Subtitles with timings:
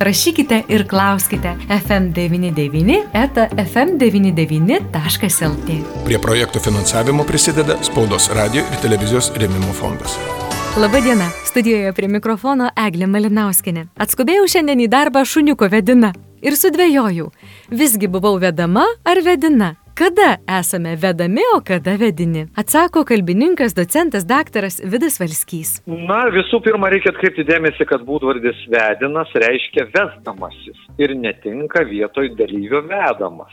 [0.00, 5.68] rašykite ir klauskite FM99 eta FM99.lt.
[6.04, 10.18] Prie projektų finansavimo prisideda Spaudos radio ir televizijos rėmimo fondas.
[10.80, 13.86] Labadiena, studijoje prie mikrofono Eglė Malinauskinė.
[14.00, 17.30] Atskubėjau šiandien į darbą šuniuko vedina ir sudvėjojau,
[17.68, 19.74] visgi buvau vedama ar vedina.
[20.00, 22.46] Kada esame vedami, o kada vedini?
[22.56, 25.72] Atsako kalbininkas, docentas daktaras Vidas Valskys.
[26.08, 32.80] Na, visų pirma, reikia atkreipti dėmesį, kad būdvardis vedinas reiškia vesdamasis ir netinka vietoj dalyvio
[32.86, 33.52] vedamas.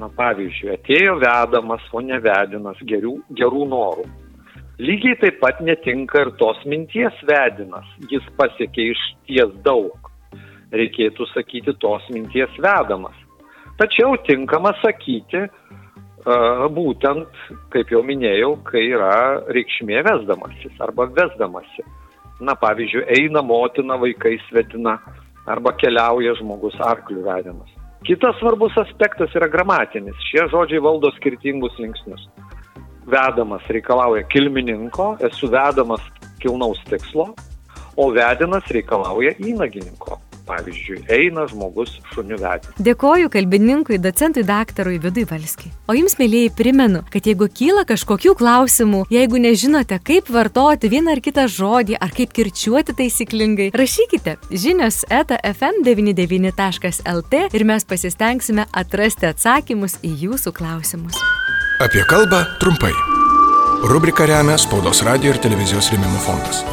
[0.00, 4.08] Na, pavyzdžiui, atėjo vedamas, o ne vedinas gerų, gerų norų.
[4.82, 7.86] Lygiai taip pat netinka ir tos minties vedinas.
[8.10, 10.10] Jis pasiekė iš ties daug.
[10.74, 13.14] Reikėtų sakyti tos minties vedamas.
[13.76, 15.44] Tačiau tinkama sakyti
[16.74, 17.28] būtent,
[17.70, 21.84] kaip jau minėjau, kai yra reikšmė vesdamasis arba vesdamasi.
[22.40, 24.98] Na, pavyzdžiui, eina motina vaikai svetina
[25.46, 27.70] arba keliauja žmogus arklių vedimas.
[28.04, 30.18] Kitas svarbus aspektas yra gramatinis.
[30.28, 32.26] Šie žodžiai valdo skirtingus linksnius.
[33.06, 36.02] Vedamas reikalauja kilmininko, esu vedamas
[36.42, 37.30] kilnaus tikslo,
[37.96, 40.20] o vedinas reikalauja įnagininko.
[40.46, 42.70] Pavyzdžiui, eina žmogus šuniu vedė.
[42.86, 45.72] Dėkoju kalbininkui, docentui daktarui Vidui Valskiai.
[45.90, 51.22] O jums, mėlyjei, primenu, kad jeigu kyla kažkokių klausimų, jeigu nežinote, kaip vartoti vieną ar
[51.24, 59.98] kitą žodį, ar kaip kirčiuoti taisyklingai, rašykite žinios eta fm99.lt ir mes pasistengsime atrasti atsakymus
[60.06, 61.18] į jūsų klausimus.
[61.82, 62.94] Apie kalbą trumpai.
[63.86, 66.64] Rubrika remia Spaudos radio ir televizijos rėmimo fondas.